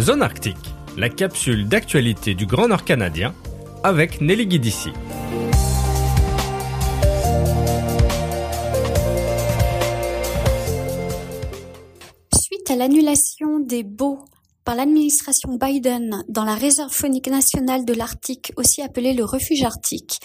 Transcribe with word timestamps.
Zone 0.00 0.22
Arctique, 0.22 0.56
la 0.96 1.10
capsule 1.10 1.68
d'actualité 1.68 2.34
du 2.34 2.46
Grand 2.46 2.68
Nord 2.68 2.82
canadien 2.82 3.34
avec 3.84 4.22
Nelly 4.22 4.46
Guidici. 4.46 4.88
Suite 12.34 12.70
à 12.70 12.76
l'annulation 12.76 13.60
des 13.60 13.82
baux 13.82 14.20
par 14.64 14.76
l'administration 14.76 15.58
Biden 15.58 16.24
dans 16.26 16.44
la 16.44 16.54
réserve 16.54 16.90
faunique 16.90 17.28
nationale 17.28 17.84
de 17.84 17.92
l'Arctique, 17.92 18.52
aussi 18.56 18.80
appelée 18.80 19.12
le 19.12 19.24
refuge 19.24 19.62
arctique, 19.62 20.20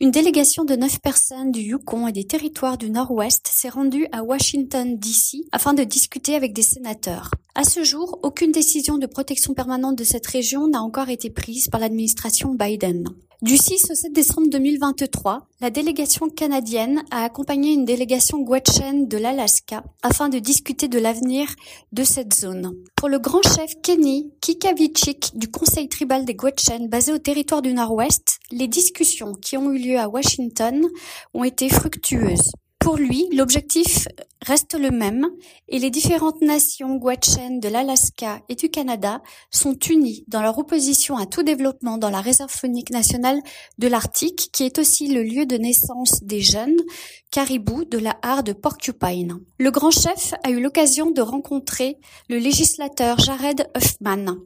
une 0.00 0.10
délégation 0.10 0.64
de 0.64 0.74
neuf 0.74 0.98
personnes 1.00 1.52
du 1.52 1.60
Yukon 1.60 2.08
et 2.08 2.12
des 2.12 2.26
territoires 2.26 2.76
du 2.76 2.90
Nord-Ouest 2.90 3.46
s'est 3.46 3.68
rendue 3.68 4.08
à 4.10 4.24
Washington, 4.24 4.98
D.C. 4.98 5.42
afin 5.52 5.74
de 5.74 5.84
discuter 5.84 6.34
avec 6.34 6.52
des 6.52 6.62
sénateurs. 6.62 7.30
À 7.54 7.64
ce 7.64 7.84
jour, 7.84 8.18
aucune 8.22 8.50
décision 8.50 8.96
de 8.96 9.06
protection 9.06 9.52
permanente 9.52 9.96
de 9.96 10.04
cette 10.04 10.26
région 10.26 10.68
n'a 10.68 10.80
encore 10.82 11.10
été 11.10 11.28
prise 11.28 11.68
par 11.68 11.80
l'administration 11.80 12.54
Biden. 12.54 13.04
Du 13.42 13.58
6 13.58 13.90
au 13.90 13.94
7 13.94 14.12
décembre 14.14 14.48
2023, 14.48 15.48
la 15.60 15.68
délégation 15.68 16.30
canadienne 16.30 17.02
a 17.10 17.24
accompagné 17.24 17.72
une 17.74 17.84
délégation 17.84 18.38
Gwechen 18.38 19.06
de 19.06 19.18
l'Alaska 19.18 19.84
afin 20.02 20.30
de 20.30 20.38
discuter 20.38 20.88
de 20.88 20.98
l'avenir 20.98 21.46
de 21.92 22.04
cette 22.04 22.32
zone. 22.32 22.72
Pour 22.96 23.10
le 23.10 23.18
grand 23.18 23.42
chef 23.42 23.74
Kenny 23.82 24.32
Kikavichik 24.40 25.32
du 25.36 25.50
conseil 25.50 25.88
tribal 25.88 26.24
des 26.24 26.34
Gwechen 26.34 26.88
basé 26.88 27.12
au 27.12 27.18
territoire 27.18 27.60
du 27.60 27.74
Nord-Ouest, 27.74 28.38
les 28.50 28.68
discussions 28.68 29.34
qui 29.34 29.58
ont 29.58 29.72
eu 29.72 29.78
lieu 29.78 29.98
à 29.98 30.08
Washington 30.08 30.88
ont 31.34 31.44
été 31.44 31.68
fructueuses. 31.68 32.52
Pour 32.82 32.96
lui, 32.96 33.28
l'objectif 33.32 34.08
reste 34.44 34.74
le 34.74 34.90
même 34.90 35.28
et 35.68 35.78
les 35.78 35.90
différentes 35.90 36.40
nations 36.40 36.96
Gwechen 36.96 37.60
de 37.60 37.68
l'Alaska 37.68 38.40
et 38.48 38.56
du 38.56 38.70
Canada 38.70 39.22
sont 39.52 39.78
unies 39.88 40.24
dans 40.26 40.42
leur 40.42 40.58
opposition 40.58 41.16
à 41.16 41.26
tout 41.26 41.44
développement 41.44 41.96
dans 41.96 42.10
la 42.10 42.20
réserve 42.20 42.50
faunique 42.50 42.90
nationale 42.90 43.40
de 43.78 43.86
l'Arctique 43.86 44.50
qui 44.52 44.64
est 44.64 44.80
aussi 44.80 45.06
le 45.06 45.22
lieu 45.22 45.46
de 45.46 45.58
naissance 45.58 46.24
des 46.24 46.40
jeunes 46.40 46.80
caribous 47.30 47.84
de 47.84 47.98
la 47.98 48.16
hare 48.22 48.42
de 48.42 48.52
Porcupine. 48.52 49.38
Le 49.58 49.70
grand 49.70 49.92
chef 49.92 50.34
a 50.42 50.50
eu 50.50 50.60
l'occasion 50.60 51.12
de 51.12 51.22
rencontrer 51.22 51.98
le 52.28 52.38
législateur 52.38 53.16
Jared 53.20 53.68
Huffman 53.76 54.38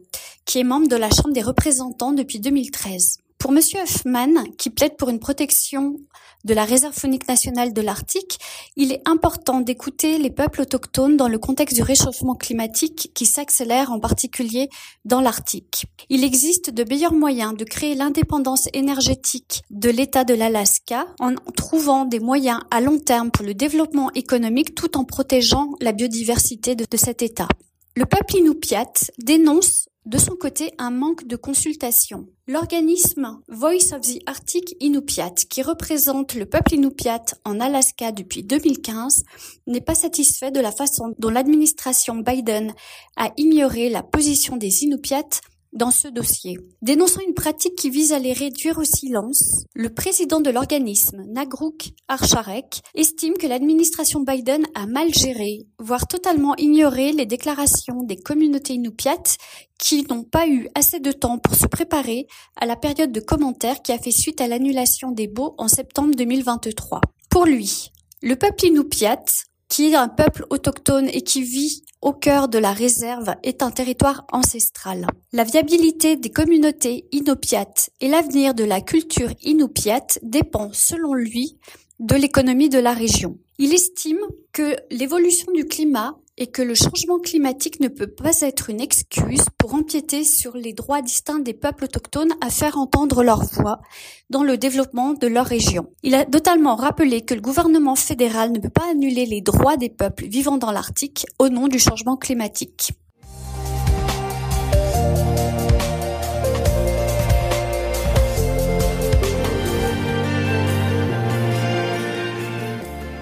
qui 0.44 0.58
est 0.60 0.64
membre 0.64 0.88
de 0.88 0.96
la 0.96 1.08
Chambre 1.08 1.32
des 1.32 1.42
représentants 1.42 2.12
depuis 2.12 2.38
2013. 2.38 3.16
Pour 3.38 3.52
Monsieur 3.52 3.80
Huffman, 3.80 4.44
qui 4.56 4.70
plaide 4.70 4.96
pour 4.96 5.10
une 5.10 5.20
protection 5.20 5.96
de 6.44 6.54
la 6.54 6.64
réserve 6.64 6.94
faunique 6.94 7.28
nationale 7.28 7.72
de 7.72 7.82
l'Arctique, 7.82 8.38
il 8.76 8.92
est 8.92 9.02
important 9.04 9.60
d'écouter 9.60 10.18
les 10.18 10.30
peuples 10.30 10.62
autochtones 10.62 11.16
dans 11.16 11.28
le 11.28 11.38
contexte 11.38 11.76
du 11.76 11.82
réchauffement 11.82 12.34
climatique 12.34 13.10
qui 13.14 13.26
s'accélère 13.26 13.92
en 13.92 14.00
particulier 14.00 14.70
dans 15.04 15.20
l'Arctique. 15.20 15.86
Il 16.08 16.24
existe 16.24 16.70
de 16.70 16.84
meilleurs 16.84 17.12
moyens 17.12 17.54
de 17.54 17.64
créer 17.64 17.94
l'indépendance 17.94 18.68
énergétique 18.72 19.62
de 19.70 19.90
l'État 19.90 20.24
de 20.24 20.34
l'Alaska 20.34 21.06
en 21.18 21.34
trouvant 21.56 22.04
des 22.04 22.20
moyens 22.20 22.60
à 22.70 22.80
long 22.80 22.98
terme 22.98 23.30
pour 23.30 23.44
le 23.44 23.54
développement 23.54 24.10
économique 24.14 24.74
tout 24.74 24.96
en 24.96 25.04
protégeant 25.04 25.72
la 25.80 25.92
biodiversité 25.92 26.74
de, 26.74 26.86
de 26.88 26.96
cet 26.96 27.22
État. 27.22 27.48
Le 27.96 28.06
peuple 28.06 28.36
Inupiat 28.36 28.92
dénonce 29.18 29.88
de 30.06 30.18
son 30.18 30.36
côté 30.36 30.72
un 30.78 30.90
manque 30.90 31.26
de 31.26 31.36
consultation. 31.36 32.28
L'organisme 32.46 33.40
Voice 33.48 33.92
of 33.92 34.02
the 34.02 34.22
Arctic 34.26 34.76
Inupiat, 34.80 35.34
qui 35.50 35.62
représente 35.62 36.34
le 36.34 36.46
peuple 36.46 36.74
Inupiat 36.74 37.24
en 37.44 37.58
Alaska 37.58 38.12
depuis 38.12 38.44
2015, 38.44 39.24
n'est 39.66 39.80
pas 39.80 39.96
satisfait 39.96 40.52
de 40.52 40.60
la 40.60 40.70
façon 40.70 41.14
dont 41.18 41.30
l'administration 41.30 42.16
Biden 42.16 42.72
a 43.16 43.32
ignoré 43.36 43.88
la 43.88 44.04
position 44.04 44.56
des 44.56 44.84
Inupiats 44.84 45.40
dans 45.76 45.90
ce 45.90 46.08
dossier. 46.08 46.58
Dénonçant 46.82 47.20
une 47.26 47.34
pratique 47.34 47.76
qui 47.76 47.90
vise 47.90 48.12
à 48.12 48.18
les 48.18 48.32
réduire 48.32 48.78
au 48.78 48.84
silence, 48.84 49.64
le 49.74 49.90
président 49.90 50.40
de 50.40 50.50
l'organisme, 50.50 51.22
Nagruk 51.28 51.90
Archarek, 52.08 52.80
estime 52.94 53.34
que 53.34 53.46
l'administration 53.46 54.20
Biden 54.20 54.64
a 54.74 54.86
mal 54.86 55.12
géré, 55.14 55.66
voire 55.78 56.06
totalement 56.08 56.56
ignoré 56.56 57.12
les 57.12 57.26
déclarations 57.26 58.02
des 58.02 58.16
communautés 58.16 58.74
inupiates 58.74 59.36
qui 59.78 60.06
n'ont 60.08 60.24
pas 60.24 60.48
eu 60.48 60.68
assez 60.74 61.00
de 61.00 61.12
temps 61.12 61.38
pour 61.38 61.54
se 61.54 61.66
préparer 61.66 62.26
à 62.56 62.66
la 62.66 62.76
période 62.76 63.12
de 63.12 63.20
commentaires 63.20 63.82
qui 63.82 63.92
a 63.92 63.98
fait 63.98 64.10
suite 64.10 64.40
à 64.40 64.48
l'annulation 64.48 65.12
des 65.12 65.28
baux 65.28 65.54
en 65.58 65.68
septembre 65.68 66.14
2023. 66.16 67.00
Pour 67.30 67.44
lui, 67.44 67.90
le 68.22 68.36
peuple 68.36 68.66
inupiat 68.66 69.22
qui 69.68 69.92
est 69.92 69.94
un 69.94 70.08
peuple 70.08 70.46
autochtone 70.50 71.08
et 71.12 71.22
qui 71.22 71.42
vit 71.42 71.82
au 72.02 72.12
cœur 72.12 72.48
de 72.48 72.58
la 72.58 72.72
réserve, 72.72 73.34
est 73.42 73.62
un 73.62 73.70
territoire 73.70 74.26
ancestral. 74.32 75.06
La 75.32 75.44
viabilité 75.44 76.16
des 76.16 76.30
communautés 76.30 77.06
inupiates 77.10 77.90
et 78.00 78.08
l'avenir 78.08 78.54
de 78.54 78.64
la 78.64 78.80
culture 78.80 79.30
inupiate 79.42 80.18
dépend, 80.22 80.70
selon 80.72 81.14
lui, 81.14 81.58
de 81.98 82.14
l'économie 82.14 82.68
de 82.68 82.78
la 82.78 82.92
région. 82.92 83.38
Il 83.58 83.72
estime 83.72 84.20
que 84.52 84.76
l'évolution 84.90 85.50
du 85.52 85.64
climat 85.64 86.16
et 86.38 86.48
que 86.48 86.62
le 86.62 86.74
changement 86.74 87.18
climatique 87.18 87.80
ne 87.80 87.88
peut 87.88 88.06
pas 88.06 88.40
être 88.42 88.70
une 88.70 88.80
excuse 88.80 89.44
pour 89.58 89.74
empiéter 89.74 90.24
sur 90.24 90.56
les 90.56 90.72
droits 90.72 91.02
distincts 91.02 91.38
des 91.38 91.54
peuples 91.54 91.84
autochtones 91.84 92.32
à 92.40 92.50
faire 92.50 92.76
entendre 92.76 93.22
leur 93.22 93.42
voix 93.44 93.80
dans 94.28 94.42
le 94.42 94.58
développement 94.58 95.14
de 95.14 95.26
leur 95.26 95.46
région. 95.46 95.90
Il 96.02 96.14
a 96.14 96.24
totalement 96.24 96.76
rappelé 96.76 97.22
que 97.22 97.34
le 97.34 97.40
gouvernement 97.40 97.96
fédéral 97.96 98.52
ne 98.52 98.58
peut 98.58 98.68
pas 98.68 98.90
annuler 98.90 99.26
les 99.26 99.40
droits 99.40 99.76
des 99.76 99.88
peuples 99.88 100.26
vivant 100.26 100.58
dans 100.58 100.72
l'Arctique 100.72 101.26
au 101.38 101.48
nom 101.48 101.68
du 101.68 101.78
changement 101.78 102.16
climatique. 102.16 102.92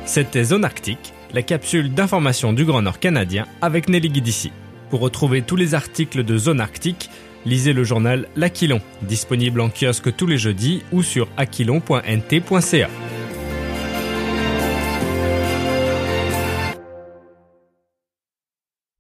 C'était 0.06 0.44
Zone 0.44 0.64
Arctique 0.64 1.12
la 1.34 1.42
capsule 1.42 1.92
d'information 1.92 2.52
du 2.52 2.64
Grand 2.64 2.80
Nord 2.80 3.00
canadien 3.00 3.46
avec 3.60 3.88
Nelly 3.88 4.08
Guidici. 4.08 4.52
Pour 4.88 5.00
retrouver 5.00 5.42
tous 5.42 5.56
les 5.56 5.74
articles 5.74 6.22
de 6.22 6.38
Zone 6.38 6.60
Arctique, 6.60 7.10
lisez 7.44 7.72
le 7.72 7.82
journal 7.82 8.28
L'Aquilon, 8.36 8.80
disponible 9.02 9.60
en 9.60 9.68
kiosque 9.68 10.14
tous 10.14 10.28
les 10.28 10.38
jeudis 10.38 10.84
ou 10.92 11.02
sur 11.02 11.28
aquilon.nt.ca. 11.36 12.88